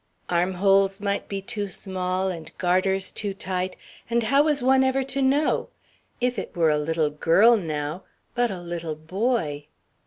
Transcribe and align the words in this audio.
Armholes 0.29 0.99
might 0.99 1.29
be 1.29 1.43
too 1.43 1.67
small 1.67 2.29
and 2.29 2.51
garters 2.57 3.11
too 3.11 3.35
tight, 3.35 3.75
and 4.09 4.23
how 4.23 4.41
was 4.41 4.63
one 4.63 4.83
ever 4.83 5.03
to 5.03 5.21
know? 5.21 5.69
If 6.19 6.39
it 6.39 6.57
were 6.57 6.71
a 6.71 6.79
little 6.79 7.11
girl 7.11 7.55
now... 7.55 8.05
but 8.33 8.49
a 8.49 8.61
little 8.63 8.95
boy.... 8.95 9.67